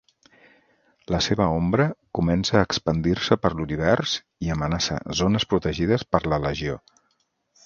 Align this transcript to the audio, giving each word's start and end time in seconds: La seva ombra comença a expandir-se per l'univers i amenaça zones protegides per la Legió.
La 1.15 1.17
seva 1.25 1.45
ombra 1.57 1.85
comença 2.19 2.57
a 2.61 2.65
expandir-se 2.69 3.39
per 3.43 3.53
l'univers 3.59 4.17
i 4.47 4.53
amenaça 4.57 4.99
zones 5.23 5.47
protegides 5.53 6.11
per 6.17 6.27
la 6.35 6.43
Legió. 6.49 6.81